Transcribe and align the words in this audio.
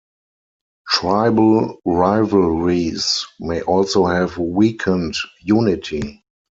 Tribal 0.89 1.77
rivalries 1.85 3.27
may 3.39 3.61
also 3.61 4.07
have 4.07 4.35
weakened 4.39 5.15
unity. 5.41 6.23